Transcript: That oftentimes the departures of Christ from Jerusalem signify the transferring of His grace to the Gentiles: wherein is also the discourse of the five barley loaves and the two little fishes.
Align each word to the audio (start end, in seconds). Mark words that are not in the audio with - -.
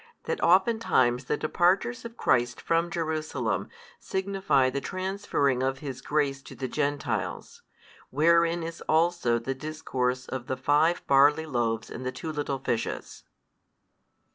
That 0.23 0.41
oftentimes 0.41 1.25
the 1.25 1.37
departures 1.37 2.05
of 2.05 2.17
Christ 2.17 2.59
from 2.59 2.89
Jerusalem 2.89 3.69
signify 3.99 4.71
the 4.71 4.81
transferring 4.81 5.61
of 5.61 5.77
His 5.77 6.01
grace 6.01 6.41
to 6.41 6.55
the 6.55 6.67
Gentiles: 6.67 7.61
wherein 8.09 8.63
is 8.63 8.81
also 8.89 9.37
the 9.37 9.53
discourse 9.53 10.25
of 10.27 10.47
the 10.47 10.57
five 10.57 11.05
barley 11.05 11.45
loaves 11.45 11.91
and 11.91 12.03
the 12.03 12.11
two 12.11 12.31
little 12.31 12.57
fishes. 12.57 13.25